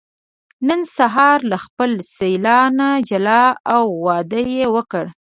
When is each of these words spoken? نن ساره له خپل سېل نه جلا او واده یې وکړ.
نن 0.67 0.81
ساره 0.95 1.27
له 1.51 1.57
خپل 1.65 1.91
سېل 2.17 2.45
نه 2.77 2.89
جلا 3.09 3.43
او 3.75 3.83
واده 4.05 4.41
یې 4.57 4.65
وکړ. 4.75 5.05